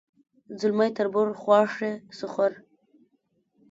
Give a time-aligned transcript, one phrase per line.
[0.59, 2.51] ځلمی تربور خواښې سخر